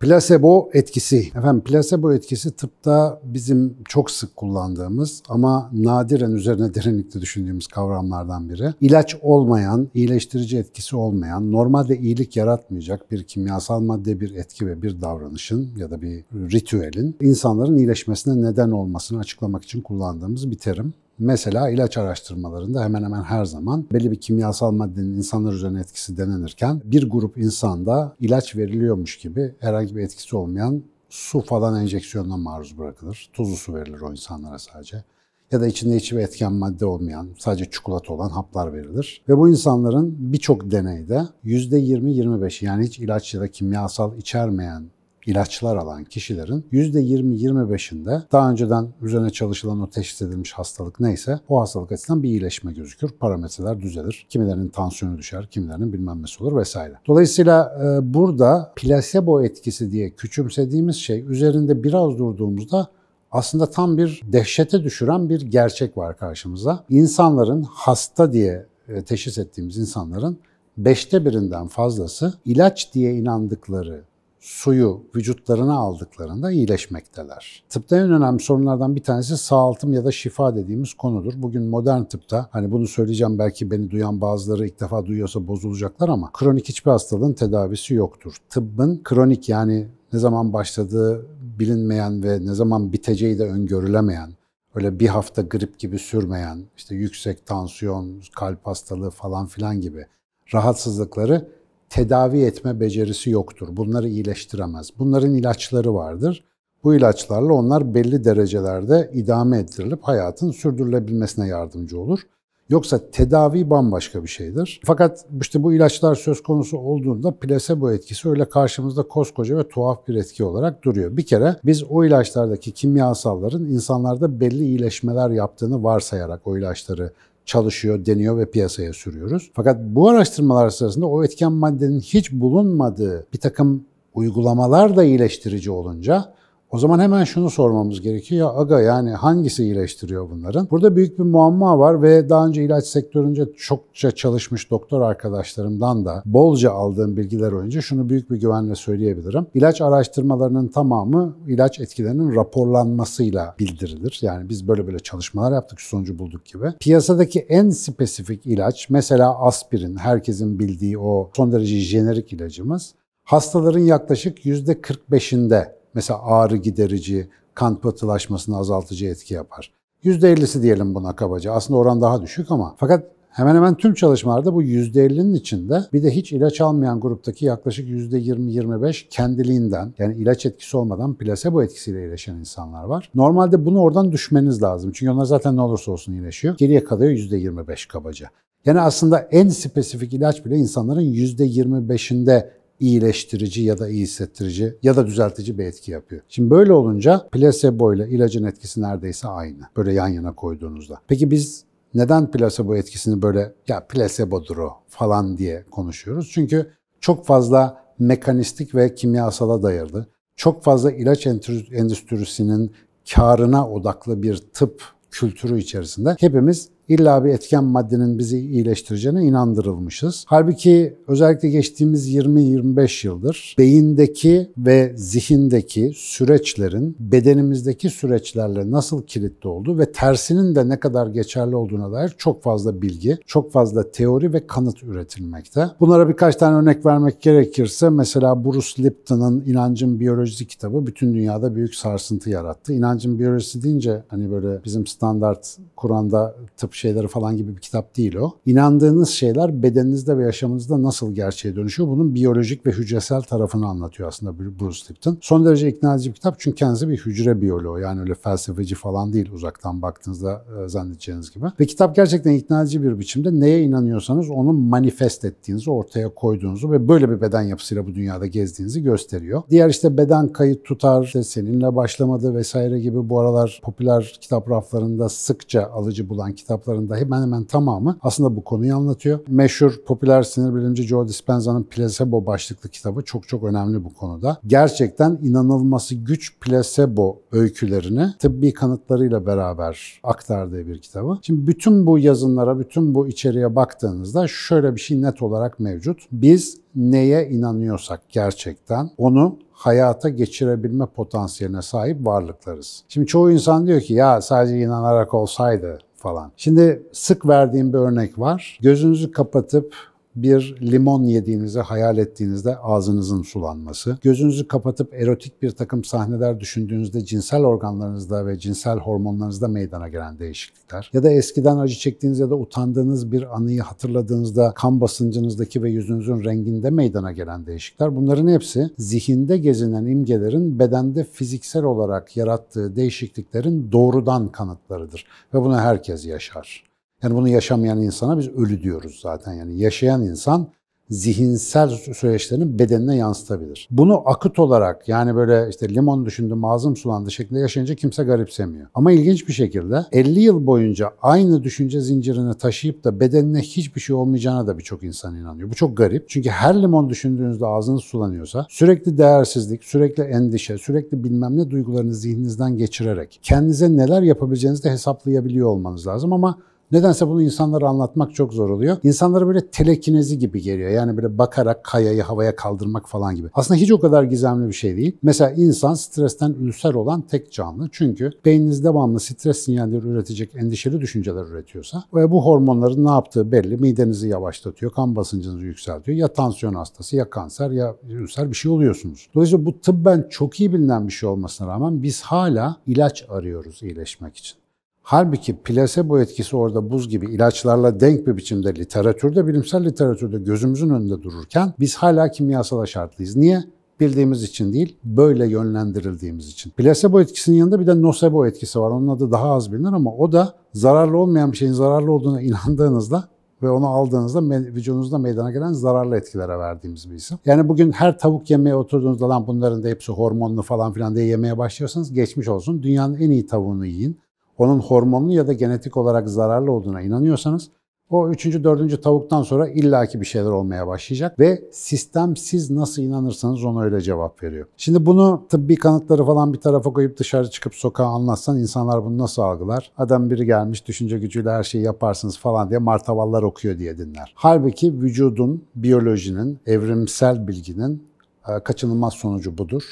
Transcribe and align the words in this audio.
Plasebo 0.00 0.70
etkisi. 0.72 1.18
Efendim 1.18 1.60
plasebo 1.64 2.12
etkisi 2.12 2.56
tıpta 2.56 3.20
bizim 3.24 3.76
çok 3.88 4.10
sık 4.10 4.36
kullandığımız 4.36 5.22
ama 5.28 5.70
nadiren 5.72 6.32
üzerine 6.32 6.74
derinlikte 6.74 7.20
düşündüğümüz 7.20 7.66
kavramlardan 7.66 8.48
biri. 8.48 8.74
İlaç 8.80 9.16
olmayan, 9.22 9.88
iyileştirici 9.94 10.58
etkisi 10.58 10.96
olmayan, 10.96 11.52
normalde 11.52 11.98
iyilik 11.98 12.36
yaratmayacak 12.36 13.10
bir 13.10 13.22
kimyasal 13.24 13.80
madde, 13.80 14.20
bir 14.20 14.34
etki 14.34 14.66
ve 14.66 14.82
bir 14.82 15.00
davranışın 15.00 15.70
ya 15.76 15.90
da 15.90 16.02
bir 16.02 16.24
ritüelin 16.34 17.16
insanların 17.20 17.76
iyileşmesine 17.76 18.50
neden 18.50 18.70
olmasını 18.70 19.18
açıklamak 19.18 19.64
için 19.64 19.80
kullandığımız 19.80 20.50
bir 20.50 20.58
terim. 20.58 20.94
Mesela 21.20 21.70
ilaç 21.70 21.98
araştırmalarında 21.98 22.84
hemen 22.84 23.02
hemen 23.02 23.22
her 23.22 23.44
zaman 23.44 23.86
belli 23.92 24.10
bir 24.10 24.20
kimyasal 24.20 24.72
maddenin 24.72 25.16
insanlar 25.16 25.52
üzerine 25.52 25.80
etkisi 25.80 26.16
denenirken 26.16 26.82
bir 26.84 27.10
grup 27.10 27.38
insanda 27.38 28.16
ilaç 28.20 28.56
veriliyormuş 28.56 29.18
gibi 29.18 29.54
herhangi 29.58 29.96
bir 29.96 30.02
etkisi 30.02 30.36
olmayan 30.36 30.82
su 31.08 31.40
falan 31.40 31.82
enjeksiyonuna 31.82 32.36
maruz 32.36 32.78
bırakılır. 32.78 33.30
Tuzlu 33.32 33.56
su 33.56 33.74
verilir 33.74 34.00
o 34.00 34.10
insanlara 34.10 34.58
sadece. 34.58 35.04
Ya 35.52 35.60
da 35.60 35.66
içinde 35.66 35.96
hiçbir 35.96 36.18
etken 36.18 36.52
madde 36.52 36.86
olmayan, 36.86 37.28
sadece 37.38 37.70
çikolata 37.70 38.12
olan 38.12 38.28
haplar 38.28 38.72
verilir. 38.72 39.22
Ve 39.28 39.38
bu 39.38 39.48
insanların 39.48 40.16
birçok 40.18 40.70
deneyde 40.70 41.22
%20-25 41.44 42.64
yani 42.64 42.86
hiç 42.86 42.98
ilaç 42.98 43.34
ya 43.34 43.40
da 43.40 43.48
kimyasal 43.48 44.16
içermeyen 44.16 44.90
ilaçlar 45.26 45.76
alan 45.76 46.04
kişilerin 46.04 46.64
%20-25'inde 46.72 48.22
daha 48.32 48.50
önceden 48.50 48.88
üzerine 49.02 49.30
çalışılan 49.30 49.80
o 49.80 49.90
teşhis 49.90 50.22
edilmiş 50.22 50.52
hastalık 50.52 51.00
neyse 51.00 51.40
o 51.48 51.60
hastalık 51.60 51.92
açısından 51.92 52.22
bir 52.22 52.28
iyileşme 52.28 52.72
gözükür. 52.72 53.10
Parametreler 53.10 53.80
düzelir. 53.80 54.26
Kimilerinin 54.28 54.68
tansiyonu 54.68 55.18
düşer, 55.18 55.46
kimilerinin 55.46 55.92
bilmem 55.92 56.22
nesi 56.22 56.44
olur 56.44 56.56
vesaire. 56.56 56.94
Dolayısıyla 57.06 57.78
e, 57.84 58.14
burada 58.14 58.72
plasebo 58.76 59.42
etkisi 59.42 59.92
diye 59.92 60.10
küçümsediğimiz 60.10 60.96
şey 60.96 61.24
üzerinde 61.28 61.84
biraz 61.84 62.18
durduğumuzda 62.18 62.86
aslında 63.32 63.70
tam 63.70 63.98
bir 63.98 64.20
dehşete 64.24 64.84
düşüren 64.84 65.28
bir 65.28 65.40
gerçek 65.40 65.96
var 65.96 66.16
karşımıza. 66.16 66.84
İnsanların 66.88 67.62
hasta 67.62 68.32
diye 68.32 68.66
e, 68.88 69.02
teşhis 69.02 69.38
ettiğimiz 69.38 69.78
insanların 69.78 70.38
beşte 70.78 71.24
birinden 71.24 71.66
fazlası 71.66 72.34
ilaç 72.44 72.94
diye 72.94 73.14
inandıkları 73.14 74.04
suyu 74.40 75.02
vücutlarına 75.14 75.74
aldıklarında 75.74 76.50
iyileşmekteler. 76.50 77.64
Tıpta 77.68 77.96
en 77.96 78.12
önemli 78.12 78.42
sorunlardan 78.42 78.96
bir 78.96 79.02
tanesi 79.02 79.36
sağaltım 79.36 79.92
ya 79.92 80.04
da 80.04 80.12
şifa 80.12 80.56
dediğimiz 80.56 80.94
konudur. 80.94 81.32
Bugün 81.36 81.62
modern 81.62 82.02
tıpta 82.02 82.48
hani 82.50 82.70
bunu 82.70 82.86
söyleyeceğim 82.86 83.38
belki 83.38 83.70
beni 83.70 83.90
duyan 83.90 84.20
bazıları 84.20 84.66
ilk 84.66 84.80
defa 84.80 85.06
duyuyorsa 85.06 85.46
bozulacaklar 85.46 86.08
ama 86.08 86.30
kronik 86.32 86.68
hiçbir 86.68 86.90
hastalığın 86.90 87.32
tedavisi 87.32 87.94
yoktur. 87.94 88.36
Tıbbın 88.50 89.00
kronik 89.04 89.48
yani 89.48 89.88
ne 90.12 90.18
zaman 90.18 90.52
başladığı 90.52 91.26
bilinmeyen 91.58 92.22
ve 92.22 92.46
ne 92.46 92.54
zaman 92.54 92.92
biteceği 92.92 93.38
de 93.38 93.44
öngörülemeyen 93.44 94.32
öyle 94.74 95.00
bir 95.00 95.08
hafta 95.08 95.42
grip 95.42 95.78
gibi 95.78 95.98
sürmeyen, 95.98 96.64
işte 96.76 96.94
yüksek 96.94 97.46
tansiyon, 97.46 98.22
kalp 98.36 98.66
hastalığı 98.66 99.10
falan 99.10 99.46
filan 99.46 99.80
gibi 99.80 100.06
rahatsızlıkları 100.54 101.48
tedavi 101.90 102.40
etme 102.40 102.80
becerisi 102.80 103.30
yoktur. 103.30 103.68
Bunları 103.70 104.08
iyileştiremez. 104.08 104.90
Bunların 104.98 105.34
ilaçları 105.34 105.94
vardır. 105.94 106.44
Bu 106.84 106.94
ilaçlarla 106.94 107.52
onlar 107.52 107.94
belli 107.94 108.24
derecelerde 108.24 109.10
idame 109.14 109.58
ettirilip 109.58 110.02
hayatın 110.02 110.50
sürdürülebilmesine 110.50 111.48
yardımcı 111.48 112.00
olur. 112.00 112.20
Yoksa 112.68 113.10
tedavi 113.10 113.70
bambaşka 113.70 114.22
bir 114.22 114.28
şeydir. 114.28 114.80
Fakat 114.84 115.26
işte 115.40 115.62
bu 115.62 115.72
ilaçlar 115.72 116.14
söz 116.14 116.42
konusu 116.42 116.78
olduğunda 116.78 117.30
plasebo 117.30 117.90
etkisi 117.90 118.28
öyle 118.28 118.44
karşımızda 118.44 119.02
koskoca 119.02 119.58
ve 119.58 119.68
tuhaf 119.68 120.08
bir 120.08 120.14
etki 120.14 120.44
olarak 120.44 120.84
duruyor. 120.84 121.16
Bir 121.16 121.26
kere 121.26 121.56
biz 121.64 121.84
o 121.90 122.04
ilaçlardaki 122.04 122.72
kimyasalların 122.72 123.64
insanlarda 123.64 124.40
belli 124.40 124.64
iyileşmeler 124.64 125.30
yaptığını 125.30 125.82
varsayarak 125.82 126.46
o 126.46 126.58
ilaçları 126.58 127.12
çalışıyor, 127.50 128.06
deniyor 128.06 128.38
ve 128.38 128.50
piyasaya 128.50 128.92
sürüyoruz. 128.92 129.50
Fakat 129.54 129.80
bu 129.80 130.08
araştırmalar 130.08 130.70
sırasında 130.70 131.06
o 131.06 131.24
etken 131.24 131.52
maddenin 131.52 132.00
hiç 132.00 132.32
bulunmadığı 132.32 133.26
bir 133.32 133.38
takım 133.38 133.84
uygulamalar 134.14 134.96
da 134.96 135.04
iyileştirici 135.04 135.70
olunca 135.70 136.34
o 136.70 136.78
zaman 136.78 136.98
hemen 137.00 137.24
şunu 137.24 137.50
sormamız 137.50 138.00
gerekiyor. 138.00 138.40
Ya 138.40 138.60
aga 138.60 138.80
yani 138.80 139.10
hangisi 139.10 139.62
iyileştiriyor 139.62 140.30
bunların? 140.30 140.68
Burada 140.70 140.96
büyük 140.96 141.18
bir 141.18 141.24
muamma 141.24 141.78
var 141.78 142.02
ve 142.02 142.28
daha 142.28 142.46
önce 142.46 142.64
ilaç 142.64 142.84
sektörünce 142.84 143.44
çokça 143.56 144.10
çalışmış 144.10 144.70
doktor 144.70 145.00
arkadaşlarımdan 145.00 146.04
da 146.04 146.22
bolca 146.26 146.72
aldığım 146.72 147.16
bilgiler 147.16 147.52
önce 147.52 147.80
şunu 147.80 148.08
büyük 148.08 148.30
bir 148.30 148.40
güvenle 148.40 148.74
söyleyebilirim. 148.74 149.46
İlaç 149.54 149.80
araştırmalarının 149.80 150.68
tamamı 150.68 151.36
ilaç 151.48 151.80
etkilerinin 151.80 152.34
raporlanmasıyla 152.36 153.54
bildirilir. 153.58 154.18
Yani 154.22 154.48
biz 154.48 154.68
böyle 154.68 154.86
böyle 154.86 154.98
çalışmalar 154.98 155.52
yaptık, 155.52 155.80
sonucu 155.80 156.18
bulduk 156.18 156.44
gibi. 156.44 156.72
Piyasadaki 156.80 157.40
en 157.40 157.70
spesifik 157.70 158.46
ilaç 158.46 158.90
mesela 158.90 159.38
aspirin, 159.38 159.96
herkesin 159.96 160.58
bildiği 160.58 160.98
o 160.98 161.30
son 161.36 161.52
derece 161.52 161.76
jenerik 161.78 162.32
ilacımız 162.32 162.94
hastaların 163.24 163.80
yaklaşık 163.80 164.46
%45'inde 164.46 165.79
Mesela 165.94 166.22
ağrı 166.22 166.56
giderici, 166.56 167.28
kan 167.54 167.80
pıhtılaşmasını 167.80 168.56
azaltıcı 168.56 169.06
etki 169.06 169.34
yapar. 169.34 169.72
%50'si 170.04 170.62
diyelim 170.62 170.94
buna 170.94 171.16
kabaca. 171.16 171.52
Aslında 171.52 171.78
oran 171.78 172.00
daha 172.00 172.22
düşük 172.22 172.50
ama 172.50 172.74
fakat 172.78 173.04
hemen 173.30 173.54
hemen 173.54 173.74
tüm 173.74 173.94
çalışmalarda 173.94 174.54
bu 174.54 174.62
%50'nin 174.62 175.34
içinde 175.34 175.84
bir 175.92 176.02
de 176.02 176.10
hiç 176.10 176.32
ilaç 176.32 176.60
almayan 176.60 177.00
gruptaki 177.00 177.44
yaklaşık 177.44 177.88
%20-25 177.88 179.08
kendiliğinden 179.08 179.94
yani 179.98 180.16
ilaç 180.16 180.46
etkisi 180.46 180.76
olmadan 180.76 181.14
plasebo 181.14 181.62
etkisiyle 181.62 182.00
iyileşen 182.00 182.34
insanlar 182.34 182.84
var. 182.84 183.10
Normalde 183.14 183.64
bunu 183.66 183.80
oradan 183.80 184.12
düşmeniz 184.12 184.62
lazım. 184.62 184.92
Çünkü 184.94 185.10
onlar 185.10 185.24
zaten 185.24 185.56
ne 185.56 185.60
olursa 185.60 185.92
olsun 185.92 186.12
iyileşiyor. 186.12 186.56
Geriye 186.56 186.84
kalıyor 186.84 187.12
%25 187.12 187.88
kabaca. 187.88 188.30
Yani 188.64 188.80
aslında 188.80 189.18
en 189.18 189.48
spesifik 189.48 190.14
ilaç 190.14 190.44
bile 190.44 190.56
insanların 190.56 191.00
%25'inde 191.00 192.48
iyileştirici 192.80 193.62
ya 193.62 193.78
da 193.78 193.88
iyi 193.88 194.02
hissettirici 194.02 194.78
ya 194.82 194.96
da 194.96 195.06
düzeltici 195.06 195.58
bir 195.58 195.64
etki 195.64 195.90
yapıyor. 195.90 196.22
Şimdi 196.28 196.50
böyle 196.50 196.72
olunca 196.72 197.28
plasebo 197.32 197.94
ile 197.94 198.08
ilacın 198.08 198.44
etkisi 198.44 198.82
neredeyse 198.82 199.28
aynı. 199.28 199.62
Böyle 199.76 199.92
yan 199.92 200.08
yana 200.08 200.34
koyduğunuzda. 200.34 201.00
Peki 201.08 201.30
biz 201.30 201.64
neden 201.94 202.30
plasebo 202.30 202.76
etkisini 202.76 203.22
böyle 203.22 203.52
ya 203.68 203.86
plasebodur 203.86 204.58
o 204.58 204.72
falan 204.88 205.38
diye 205.38 205.64
konuşuyoruz? 205.70 206.30
Çünkü 206.32 206.70
çok 207.00 207.26
fazla 207.26 207.84
mekanistik 207.98 208.74
ve 208.74 208.94
kimyasala 208.94 209.62
dayalı, 209.62 210.06
çok 210.36 210.62
fazla 210.62 210.92
ilaç 210.92 211.26
endüstrisinin 211.26 212.72
karına 213.14 213.70
odaklı 213.70 214.22
bir 214.22 214.36
tıp 214.36 214.82
kültürü 215.10 215.58
içerisinde 215.58 216.16
hepimiz 216.20 216.68
illa 216.90 217.24
bir 217.24 217.30
etken 217.30 217.64
maddenin 217.64 218.18
bizi 218.18 218.38
iyileştireceğine 218.38 219.22
inandırılmışız. 219.24 220.24
Halbuki 220.26 220.96
özellikle 221.08 221.48
geçtiğimiz 221.48 222.14
20-25 222.14 223.06
yıldır 223.06 223.54
beyindeki 223.58 224.50
ve 224.58 224.92
zihindeki 224.96 225.92
süreçlerin 225.94 226.96
bedenimizdeki 226.98 227.90
süreçlerle 227.90 228.70
nasıl 228.70 229.02
kilitli 229.02 229.48
olduğu 229.48 229.78
ve 229.78 229.92
tersinin 229.92 230.54
de 230.54 230.68
ne 230.68 230.80
kadar 230.80 231.06
geçerli 231.06 231.56
olduğuna 231.56 231.92
dair 231.92 232.14
çok 232.18 232.42
fazla 232.42 232.82
bilgi, 232.82 233.18
çok 233.26 233.52
fazla 233.52 233.90
teori 233.90 234.32
ve 234.32 234.46
kanıt 234.46 234.82
üretilmekte. 234.82 235.66
Bunlara 235.80 236.08
birkaç 236.08 236.36
tane 236.36 236.56
örnek 236.56 236.86
vermek 236.86 237.20
gerekirse 237.20 237.90
mesela 237.90 238.44
Bruce 238.44 238.82
Lipton'ın 238.82 239.44
İnancın 239.46 240.00
Biyolojisi 240.00 240.46
kitabı 240.46 240.86
bütün 240.86 241.14
dünyada 241.14 241.54
büyük 241.54 241.74
sarsıntı 241.74 242.30
yarattı. 242.30 242.72
İnancın 242.72 243.18
Biyolojisi 243.18 243.62
deyince 243.62 244.02
hani 244.08 244.30
böyle 244.30 244.64
bizim 244.64 244.86
standart 244.86 245.56
Kur'an'da 245.76 246.34
tıp 246.56 246.74
şeyleri 246.80 247.08
falan 247.08 247.36
gibi 247.36 247.56
bir 247.56 247.60
kitap 247.60 247.96
değil 247.96 248.14
o. 248.16 248.32
İnandığınız 248.46 249.08
şeyler 249.08 249.62
bedeninizde 249.62 250.18
ve 250.18 250.22
yaşamınızda 250.22 250.82
nasıl 250.82 251.14
gerçeğe 251.14 251.56
dönüşüyor? 251.56 251.88
Bunun 251.88 252.14
biyolojik 252.14 252.66
ve 252.66 252.70
hücresel 252.70 253.22
tarafını 253.22 253.66
anlatıyor 253.66 254.08
aslında 254.08 254.38
Bruce 254.38 254.80
Lipton. 254.90 255.18
Son 255.20 255.44
derece 255.44 255.68
ikna 255.68 255.94
edici 255.94 256.10
bir 256.10 256.14
kitap 256.14 256.40
çünkü 256.40 256.54
kendisi 256.54 256.88
bir 256.88 256.96
hücre 256.96 257.40
biyoloğu. 257.42 257.78
Yani 257.78 258.00
öyle 258.00 258.14
felsefeci 258.14 258.74
falan 258.74 259.12
değil 259.12 259.30
uzaktan 259.32 259.82
baktığınızda 259.82 260.44
e, 260.64 260.68
zannedeceğiniz 260.68 261.30
gibi. 261.30 261.46
Ve 261.60 261.66
kitap 261.66 261.96
gerçekten 261.96 262.32
ikna 262.32 262.62
edici 262.62 262.82
bir 262.82 262.98
biçimde 262.98 263.40
neye 263.40 263.62
inanıyorsanız 263.62 264.30
onu 264.30 264.52
manifest 264.52 265.24
ettiğinizi, 265.24 265.70
ortaya 265.70 266.08
koyduğunuzu 266.14 266.70
ve 266.70 266.88
böyle 266.88 267.10
bir 267.10 267.20
beden 267.20 267.42
yapısıyla 267.42 267.86
bu 267.86 267.94
dünyada 267.94 268.26
gezdiğinizi 268.26 268.82
gösteriyor. 268.82 269.42
Diğer 269.50 269.68
işte 269.68 269.96
beden 269.96 270.28
kayıt 270.28 270.64
tutar, 270.64 271.04
işte 271.04 271.22
seninle 271.22 271.76
başlamadı 271.76 272.34
vesaire 272.34 272.80
gibi 272.80 273.08
bu 273.08 273.20
aralar 273.20 273.60
popüler 273.62 274.18
kitap 274.20 274.50
raflarında 274.50 275.08
sıkça 275.08 275.66
alıcı 275.66 276.08
bulan 276.08 276.32
kitaplar 276.32 276.69
kitapların 276.70 276.88
da 276.88 276.96
hemen 276.96 277.22
hemen 277.22 277.44
tamamı 277.44 277.98
aslında 278.02 278.36
bu 278.36 278.44
konuyu 278.44 278.76
anlatıyor. 278.76 279.20
Meşhur 279.28 279.80
popüler 279.86 280.22
sinir 280.22 280.54
bilimci 280.54 280.82
Joe 280.82 281.08
Dispenza'nın 281.08 281.62
Placebo 281.62 282.26
başlıklı 282.26 282.68
kitabı 282.68 283.02
çok 283.02 283.28
çok 283.28 283.44
önemli 283.44 283.84
bu 283.84 283.94
konuda. 283.94 284.38
Gerçekten 284.46 285.18
inanılması 285.22 285.94
güç 285.94 286.40
placebo 286.40 287.18
öykülerini 287.32 288.06
tıbbi 288.18 288.52
kanıtlarıyla 288.52 289.26
beraber 289.26 290.00
aktardığı 290.02 290.66
bir 290.66 290.80
kitabı. 290.80 291.18
Şimdi 291.22 291.46
bütün 291.46 291.86
bu 291.86 291.98
yazınlara, 291.98 292.58
bütün 292.58 292.94
bu 292.94 293.08
içeriğe 293.08 293.56
baktığınızda 293.56 294.26
şöyle 294.28 294.74
bir 294.74 294.80
şey 294.80 295.02
net 295.02 295.22
olarak 295.22 295.60
mevcut. 295.60 295.98
Biz 296.12 296.58
neye 296.74 297.28
inanıyorsak 297.28 298.00
gerçekten 298.08 298.90
onu 298.98 299.38
hayata 299.52 300.08
geçirebilme 300.08 300.86
potansiyeline 300.86 301.62
sahip 301.62 302.06
varlıklarız. 302.06 302.84
Şimdi 302.88 303.06
çoğu 303.06 303.30
insan 303.30 303.66
diyor 303.66 303.80
ki 303.80 303.94
ya 303.94 304.20
sadece 304.20 304.58
inanarak 304.58 305.14
olsaydı 305.14 305.78
falan. 306.00 306.32
Şimdi 306.36 306.82
sık 306.92 307.28
verdiğim 307.28 307.72
bir 307.72 307.78
örnek 307.78 308.18
var. 308.18 308.58
Gözünüzü 308.62 309.12
kapatıp 309.12 309.74
bir 310.16 310.56
limon 310.62 311.02
yediğinizi 311.02 311.60
hayal 311.60 311.98
ettiğinizde 311.98 312.56
ağzınızın 312.56 313.22
sulanması, 313.22 313.98
gözünüzü 314.02 314.48
kapatıp 314.48 314.94
erotik 314.94 315.42
bir 315.42 315.50
takım 315.50 315.84
sahneler 315.84 316.40
düşündüğünüzde 316.40 317.04
cinsel 317.04 317.44
organlarınızda 317.44 318.26
ve 318.26 318.38
cinsel 318.38 318.78
hormonlarınızda 318.78 319.48
meydana 319.48 319.88
gelen 319.88 320.18
değişiklikler. 320.18 320.90
Ya 320.92 321.02
da 321.02 321.10
eskiden 321.10 321.58
acı 321.58 321.74
çektiğiniz 321.74 322.18
ya 322.18 322.30
da 322.30 322.36
utandığınız 322.36 323.12
bir 323.12 323.36
anıyı 323.36 323.62
hatırladığınızda 323.62 324.52
kan 324.54 324.80
basıncınızdaki 324.80 325.62
ve 325.62 325.70
yüzünüzün 325.70 326.24
renginde 326.24 326.70
meydana 326.70 327.12
gelen 327.12 327.46
değişiklikler. 327.46 327.96
Bunların 327.96 328.28
hepsi 328.28 328.70
zihinde 328.78 329.38
gezinen 329.38 329.86
imgelerin 329.86 330.58
bedende 330.58 331.04
fiziksel 331.04 331.64
olarak 331.64 332.16
yarattığı 332.16 332.76
değişikliklerin 332.76 333.72
doğrudan 333.72 334.28
kanıtlarıdır 334.28 335.06
ve 335.34 335.40
bunu 335.40 335.58
herkes 335.58 336.06
yaşar. 336.06 336.69
Yani 337.02 337.14
bunu 337.14 337.28
yaşamayan 337.28 337.82
insana 337.82 338.18
biz 338.18 338.28
ölü 338.28 338.62
diyoruz 338.62 339.00
zaten. 339.02 339.32
Yani 339.32 339.58
yaşayan 339.58 340.02
insan 340.02 340.48
zihinsel 340.90 341.68
süreçlerini 341.68 342.58
bedenine 342.58 342.96
yansıtabilir. 342.96 343.68
Bunu 343.70 344.02
akut 344.08 344.38
olarak 344.38 344.88
yani 344.88 345.14
böyle 345.14 345.48
işte 345.50 345.74
limon 345.74 346.06
düşündüm 346.06 346.44
ağzım 346.44 346.76
sulandı 346.76 347.10
şeklinde 347.10 347.40
yaşayınca 347.40 347.74
kimse 347.74 348.04
garipsemiyor. 348.04 348.66
Ama 348.74 348.92
ilginç 348.92 349.28
bir 349.28 349.32
şekilde 349.32 349.86
50 349.92 350.20
yıl 350.20 350.46
boyunca 350.46 350.90
aynı 351.02 351.42
düşünce 351.42 351.80
zincirini 351.80 352.34
taşıyıp 352.34 352.84
da 352.84 353.00
bedenine 353.00 353.40
hiçbir 353.40 353.80
şey 353.80 353.96
olmayacağına 353.96 354.46
da 354.46 354.58
birçok 354.58 354.82
insan 354.82 355.16
inanıyor. 355.16 355.50
Bu 355.50 355.54
çok 355.54 355.76
garip. 355.76 356.08
Çünkü 356.08 356.28
her 356.28 356.62
limon 356.62 356.90
düşündüğünüzde 356.90 357.46
ağzınız 357.46 357.84
sulanıyorsa 357.84 358.46
sürekli 358.48 358.98
değersizlik, 358.98 359.64
sürekli 359.64 360.02
endişe, 360.02 360.58
sürekli 360.58 361.04
bilmem 361.04 361.36
ne 361.36 361.50
duygularını 361.50 361.94
zihninizden 361.94 362.58
geçirerek 362.58 363.20
kendinize 363.22 363.76
neler 363.76 364.02
yapabileceğinizi 364.02 364.64
de 364.64 364.70
hesaplayabiliyor 364.70 365.48
olmanız 365.48 365.86
lazım 365.86 366.12
ama 366.12 366.38
Nedense 366.72 367.08
bunu 367.08 367.22
insanlara 367.22 367.68
anlatmak 367.68 368.14
çok 368.14 368.32
zor 368.32 368.50
oluyor. 368.50 368.76
İnsanlara 368.82 369.26
böyle 369.26 369.46
telekinezi 369.46 370.18
gibi 370.18 370.42
geliyor. 370.42 370.70
Yani 370.70 370.96
böyle 370.96 371.18
bakarak 371.18 371.64
kayayı 371.64 372.02
havaya 372.02 372.36
kaldırmak 372.36 372.88
falan 372.88 373.14
gibi. 373.14 373.28
Aslında 373.34 373.60
hiç 373.60 373.72
o 373.72 373.80
kadar 373.80 374.02
gizemli 374.02 374.48
bir 374.48 374.52
şey 374.52 374.76
değil. 374.76 374.96
Mesela 375.02 375.30
insan 375.30 375.74
stresten 375.74 376.30
ülser 376.30 376.74
olan 376.74 377.00
tek 377.00 377.32
canlı. 377.32 377.68
Çünkü 377.72 378.10
beyniniz 378.24 378.64
devamlı 378.64 379.00
stres 379.00 379.38
sinyalleri 379.38 379.86
üretecek 379.86 380.34
endişeli 380.34 380.80
düşünceler 380.80 381.24
üretiyorsa 381.24 381.84
ve 381.94 382.10
bu 382.10 382.26
hormonların 382.26 382.86
ne 382.86 382.90
yaptığı 382.90 383.32
belli. 383.32 383.56
Midenizi 383.56 384.08
yavaşlatıyor, 384.08 384.72
kan 384.72 384.96
basıncınızı 384.96 385.46
yükseltiyor. 385.46 385.98
Ya 385.98 386.08
tansiyon 386.08 386.54
hastası 386.54 386.96
ya 386.96 387.10
kanser 387.10 387.50
ya 387.50 387.74
ülser 387.88 388.30
bir 388.30 388.36
şey 388.36 388.52
oluyorsunuz. 388.52 389.08
Dolayısıyla 389.14 389.44
bu 389.46 389.60
tıbben 389.60 390.06
çok 390.10 390.40
iyi 390.40 390.52
bilinen 390.52 390.88
bir 390.88 390.92
şey 390.92 391.08
olmasına 391.08 391.48
rağmen 391.48 391.82
biz 391.82 392.02
hala 392.02 392.56
ilaç 392.66 393.04
arıyoruz 393.08 393.62
iyileşmek 393.62 394.16
için. 394.16 394.40
Halbuki 394.82 395.36
plasebo 395.36 395.98
etkisi 395.98 396.36
orada 396.36 396.70
buz 396.70 396.88
gibi 396.88 397.06
ilaçlarla 397.06 397.80
denk 397.80 398.06
bir 398.06 398.16
biçimde 398.16 398.54
literatürde, 398.54 399.26
bilimsel 399.26 399.64
literatürde 399.64 400.18
gözümüzün 400.18 400.70
önünde 400.70 401.02
dururken 401.02 401.52
biz 401.60 401.76
hala 401.76 402.10
kimyasala 402.10 402.66
şartlıyız. 402.66 403.16
Niye? 403.16 403.44
bildiğimiz 403.80 404.22
için 404.22 404.52
değil, 404.52 404.76
böyle 404.84 405.26
yönlendirildiğimiz 405.26 406.28
için. 406.28 406.50
Plasebo 406.50 407.00
etkisinin 407.00 407.36
yanında 407.36 407.60
bir 407.60 407.66
de 407.66 407.82
nocebo 407.82 408.26
etkisi 408.26 408.60
var. 408.60 408.70
Onun 408.70 408.88
adı 408.88 409.10
daha 409.10 409.30
az 409.30 409.52
bilinir 409.52 409.72
ama 409.72 409.94
o 409.94 410.12
da 410.12 410.34
zararlı 410.52 410.96
olmayan 410.98 411.32
bir 411.32 411.36
şeyin 411.36 411.52
zararlı 411.52 411.92
olduğuna 411.92 412.22
inandığınızda 412.22 413.08
ve 413.42 413.50
onu 413.50 413.66
aldığınızda 413.66 414.22
vücudunuzda 414.30 414.98
meydana 414.98 415.30
gelen 415.30 415.52
zararlı 415.52 415.96
etkilere 415.96 416.38
verdiğimiz 416.38 416.90
bir 416.90 416.94
isim. 416.94 417.18
Yani 417.26 417.48
bugün 417.48 417.72
her 417.72 417.98
tavuk 417.98 418.30
yemeye 418.30 418.54
oturduğunuzda 418.54 419.08
lan 419.08 419.26
bunların 419.26 419.62
da 419.62 419.68
hepsi 419.68 419.92
hormonlu 419.92 420.42
falan 420.42 420.72
filan 420.72 420.96
diye 420.96 421.06
yemeye 421.06 421.38
başlıyorsanız 421.38 421.92
geçmiş 421.92 422.28
olsun. 422.28 422.62
Dünyanın 422.62 422.94
en 422.94 423.10
iyi 423.10 423.26
tavuğunu 423.26 423.66
yiyin 423.66 424.00
onun 424.40 424.60
hormonlu 424.60 425.12
ya 425.12 425.26
da 425.26 425.32
genetik 425.32 425.76
olarak 425.76 426.08
zararlı 426.08 426.52
olduğuna 426.52 426.80
inanıyorsanız 426.80 427.50
o 427.90 428.10
üçüncü, 428.10 428.44
dördüncü 428.44 428.80
tavuktan 428.80 429.22
sonra 429.22 429.48
illaki 429.48 430.00
bir 430.00 430.06
şeyler 430.06 430.30
olmaya 430.30 430.66
başlayacak 430.66 431.18
ve 431.18 431.42
sistem 431.52 432.16
siz 432.16 432.50
nasıl 432.50 432.82
inanırsanız 432.82 433.44
ona 433.44 433.62
öyle 433.62 433.80
cevap 433.80 434.22
veriyor. 434.22 434.46
Şimdi 434.56 434.86
bunu 434.86 435.26
tıbbi 435.28 435.56
kanıtları 435.56 436.04
falan 436.04 436.32
bir 436.32 436.38
tarafa 436.38 436.72
koyup 436.72 436.98
dışarı 436.98 437.30
çıkıp 437.30 437.54
sokağa 437.54 437.86
anlatsan 437.86 438.38
insanlar 438.38 438.84
bunu 438.84 438.98
nasıl 438.98 439.22
algılar? 439.22 439.72
Adam 439.78 440.10
biri 440.10 440.26
gelmiş 440.26 440.66
düşünce 440.66 440.98
gücüyle 440.98 441.30
her 441.30 441.42
şeyi 441.42 441.64
yaparsınız 441.64 442.18
falan 442.18 442.50
diye 442.50 442.58
martavallar 442.58 443.22
okuyor 443.22 443.58
diye 443.58 443.78
dinler. 443.78 444.12
Halbuki 444.16 444.80
vücudun, 444.80 445.44
biyolojinin, 445.54 446.38
evrimsel 446.46 447.28
bilginin 447.28 447.82
e, 448.28 448.40
kaçınılmaz 448.40 448.94
sonucu 448.94 449.38
budur. 449.38 449.62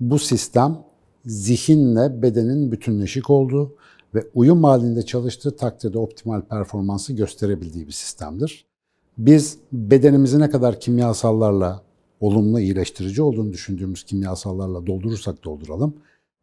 Bu 0.00 0.18
sistem 0.18 0.76
zihinle 1.24 2.22
bedenin 2.22 2.72
bütünleşik 2.72 3.30
olduğu, 3.30 3.74
ve 4.14 4.26
uyum 4.34 4.64
halinde 4.64 5.02
çalıştığı 5.02 5.56
takdirde 5.56 5.98
optimal 5.98 6.42
performansı 6.42 7.12
gösterebildiği 7.12 7.86
bir 7.86 7.92
sistemdir. 7.92 8.66
Biz 9.18 9.58
bedenimizi 9.72 10.40
ne 10.40 10.50
kadar 10.50 10.80
kimyasallarla 10.80 11.82
olumlu 12.20 12.60
iyileştirici 12.60 13.22
olduğunu 13.22 13.52
düşündüğümüz 13.52 14.04
kimyasallarla 14.04 14.86
doldurursak 14.86 15.44
dolduralım, 15.44 15.94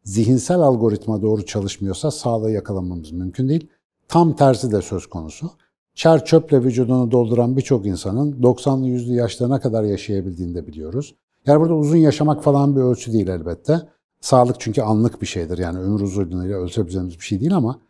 zihinsel 0.04 0.60
algoritma 0.60 1.22
doğru 1.22 1.46
çalışmıyorsa 1.46 2.10
sağlığı 2.10 2.50
yakalamamız 2.50 3.12
mümkün 3.12 3.48
değil. 3.48 3.68
Tam 4.08 4.36
tersi 4.36 4.72
de 4.72 4.82
söz 4.82 5.06
konusu. 5.06 5.50
Çer 5.94 6.24
çöple 6.24 6.64
vücudunu 6.64 7.10
dolduran 7.10 7.56
birçok 7.56 7.86
insanın 7.86 8.32
90'lı 8.32 8.86
100'lü 8.86 9.14
yaşlarına 9.14 9.60
kadar 9.60 9.84
yaşayabildiğini 9.84 10.54
de 10.54 10.66
biliyoruz. 10.66 11.14
Yani 11.46 11.60
burada 11.60 11.74
uzun 11.74 11.96
yaşamak 11.96 12.44
falan 12.44 12.76
bir 12.76 12.80
ölçü 12.80 13.12
değil 13.12 13.28
elbette. 13.28 13.82
Sağlık 14.22 14.56
çünkü 14.58 14.82
anlık 14.82 15.22
bir 15.22 15.26
şeydir. 15.26 15.58
Yani 15.58 15.78
ömür 15.78 16.00
uzunluğuyla 16.00 16.58
ölçebileceğimiz 16.58 17.18
bir 17.18 17.24
şey 17.24 17.40
değil 17.40 17.56
ama 17.56 17.80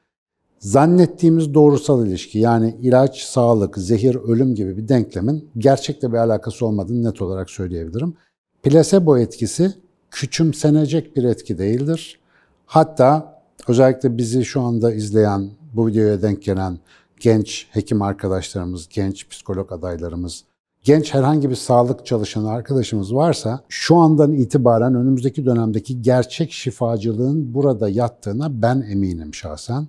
zannettiğimiz 0.58 1.54
doğrusal 1.54 2.06
ilişki 2.06 2.38
yani 2.38 2.76
ilaç, 2.82 3.22
sağlık, 3.22 3.78
zehir, 3.78 4.14
ölüm 4.14 4.54
gibi 4.54 4.76
bir 4.76 4.88
denklemin 4.88 5.50
gerçekle 5.58 6.12
bir 6.12 6.18
alakası 6.18 6.66
olmadığını 6.66 7.04
net 7.04 7.22
olarak 7.22 7.50
söyleyebilirim. 7.50 8.14
Plasebo 8.62 9.18
etkisi 9.18 9.74
küçümsenecek 10.10 11.16
bir 11.16 11.24
etki 11.24 11.58
değildir. 11.58 12.20
Hatta 12.66 13.42
özellikle 13.68 14.18
bizi 14.18 14.44
şu 14.44 14.60
anda 14.60 14.92
izleyen, 14.92 15.50
bu 15.74 15.86
videoya 15.86 16.22
denk 16.22 16.42
gelen 16.42 16.78
genç 17.20 17.66
hekim 17.70 18.02
arkadaşlarımız, 18.02 18.88
genç 18.88 19.28
psikolog 19.28 19.72
adaylarımız, 19.72 20.44
genç 20.82 21.14
herhangi 21.14 21.50
bir 21.50 21.54
sağlık 21.54 22.06
çalışanı 22.06 22.50
arkadaşımız 22.50 23.14
varsa 23.14 23.60
şu 23.68 23.96
andan 23.96 24.32
itibaren 24.32 24.94
önümüzdeki 24.94 25.46
dönemdeki 25.46 26.02
gerçek 26.02 26.52
şifacılığın 26.52 27.54
burada 27.54 27.88
yattığına 27.88 28.62
ben 28.62 28.84
eminim 28.90 29.34
şahsen. 29.34 29.86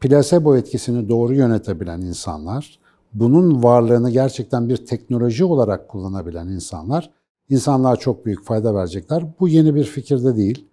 Plasebo 0.00 0.56
etkisini 0.56 1.08
doğru 1.08 1.34
yönetebilen 1.34 2.00
insanlar, 2.00 2.78
bunun 3.14 3.62
varlığını 3.62 4.10
gerçekten 4.10 4.68
bir 4.68 4.76
teknoloji 4.76 5.44
olarak 5.44 5.88
kullanabilen 5.88 6.48
insanlar, 6.48 7.10
insanlığa 7.48 7.96
çok 7.96 8.26
büyük 8.26 8.44
fayda 8.44 8.74
verecekler. 8.74 9.24
Bu 9.40 9.48
yeni 9.48 9.74
bir 9.74 9.84
fikir 9.84 10.24
de 10.24 10.36
değil. 10.36 10.68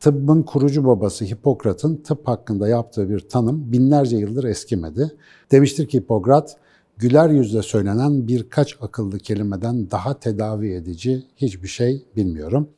Tıbbın 0.00 0.42
kurucu 0.42 0.86
babası 0.86 1.24
Hipokrat'ın 1.24 1.96
tıp 1.96 2.28
hakkında 2.28 2.68
yaptığı 2.68 3.10
bir 3.10 3.20
tanım 3.20 3.72
binlerce 3.72 4.16
yıldır 4.16 4.44
eskimedi. 4.44 5.16
Demiştir 5.52 5.88
ki 5.88 5.98
Hipokrat, 5.98 6.56
güler 6.96 7.28
yüzle 7.28 7.62
söylenen 7.62 8.28
birkaç 8.28 8.76
akıllı 8.80 9.18
kelimeden 9.18 9.90
daha 9.90 10.20
tedavi 10.20 10.72
edici 10.72 11.26
hiçbir 11.36 11.68
şey 11.68 12.06
bilmiyorum. 12.16 12.68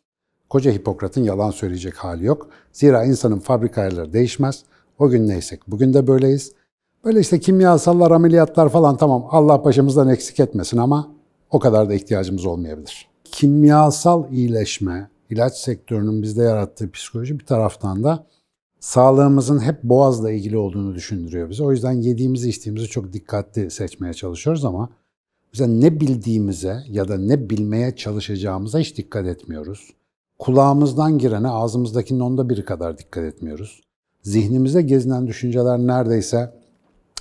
Koca 0.50 0.72
Hipokrat'ın 0.72 1.22
yalan 1.22 1.50
söyleyecek 1.50 1.94
hali 1.96 2.24
yok. 2.24 2.48
Zira 2.72 3.04
insanın 3.04 3.38
fabrika 3.38 3.80
ayarları 3.80 4.12
değişmez. 4.12 4.62
O 4.98 5.08
gün 5.08 5.28
neysek 5.28 5.60
bugün 5.68 5.94
de 5.94 6.06
böyleyiz. 6.06 6.52
Böyle 7.04 7.20
işte 7.20 7.40
kimyasallar, 7.40 8.10
ameliyatlar 8.10 8.68
falan 8.68 8.96
tamam 8.96 9.26
Allah 9.30 9.64
başımızdan 9.64 10.08
eksik 10.08 10.40
etmesin 10.40 10.78
ama 10.78 11.08
o 11.50 11.58
kadar 11.58 11.88
da 11.88 11.94
ihtiyacımız 11.94 12.46
olmayabilir. 12.46 13.08
Kimyasal 13.24 14.32
iyileşme, 14.32 15.10
ilaç 15.30 15.56
sektörünün 15.56 16.22
bizde 16.22 16.42
yarattığı 16.42 16.90
psikoloji 16.90 17.38
bir 17.38 17.46
taraftan 17.46 18.04
da 18.04 18.26
sağlığımızın 18.80 19.58
hep 19.58 19.82
boğazla 19.82 20.30
ilgili 20.30 20.56
olduğunu 20.56 20.94
düşündürüyor 20.94 21.50
bize. 21.50 21.64
O 21.64 21.72
yüzden 21.72 21.92
yediğimizi 21.92 22.48
içtiğimizi 22.48 22.86
çok 22.86 23.12
dikkatli 23.12 23.70
seçmeye 23.70 24.14
çalışıyoruz 24.14 24.64
ama 24.64 24.90
bize 25.52 25.68
ne 25.68 26.00
bildiğimize 26.00 26.82
ya 26.88 27.08
da 27.08 27.18
ne 27.18 27.50
bilmeye 27.50 27.96
çalışacağımıza 27.96 28.78
hiç 28.78 28.96
dikkat 28.96 29.26
etmiyoruz. 29.26 29.90
Kulağımızdan 30.38 31.18
girene 31.18 31.48
ağzımızdakinin 31.48 32.20
onda 32.20 32.48
biri 32.48 32.64
kadar 32.64 32.98
dikkat 32.98 33.24
etmiyoruz. 33.24 33.80
Zihnimize 34.22 34.82
gezinen 34.82 35.26
düşünceler 35.26 35.78
neredeyse 35.78 36.58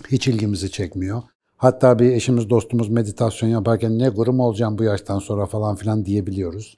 Hiç 0.07 0.27
ilgimizi 0.27 0.71
çekmiyor. 0.71 1.23
Hatta 1.57 1.99
bir 1.99 2.11
eşimiz 2.11 2.49
dostumuz 2.49 2.89
meditasyon 2.89 3.49
yaparken 3.49 3.99
ne 3.99 4.09
gurum 4.09 4.39
olacağım 4.39 4.77
bu 4.77 4.83
yaştan 4.83 5.19
sonra 5.19 5.45
falan 5.45 5.75
filan 5.75 6.05
diyebiliyoruz. 6.05 6.77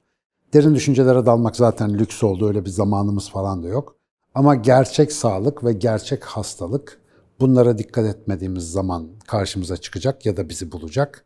Derin 0.53 0.75
düşüncelere 0.75 1.25
dalmak 1.25 1.55
zaten 1.55 1.93
lüks 1.93 2.23
oldu. 2.23 2.47
Öyle 2.47 2.65
bir 2.65 2.69
zamanımız 2.69 3.29
falan 3.29 3.63
da 3.63 3.67
yok. 3.67 3.98
Ama 4.39 4.55
gerçek 4.55 5.11
sağlık 5.11 5.63
ve 5.63 5.73
gerçek 5.73 6.23
hastalık 6.23 7.01
bunlara 7.39 7.77
dikkat 7.77 8.05
etmediğimiz 8.05 8.71
zaman 8.71 9.07
karşımıza 9.27 9.77
çıkacak 9.77 10.25
ya 10.25 10.37
da 10.37 10.49
bizi 10.49 10.71
bulacak. 10.71 11.25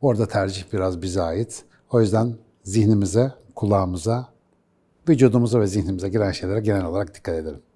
Orada 0.00 0.28
tercih 0.28 0.64
biraz 0.72 1.02
bize 1.02 1.22
ait. 1.22 1.64
O 1.90 2.00
yüzden 2.00 2.34
zihnimize, 2.62 3.32
kulağımıza, 3.54 4.28
vücudumuza 5.08 5.60
ve 5.60 5.66
zihnimize 5.66 6.08
giren 6.08 6.30
şeylere 6.32 6.60
genel 6.60 6.84
olarak 6.84 7.14
dikkat 7.14 7.34
edelim. 7.34 7.62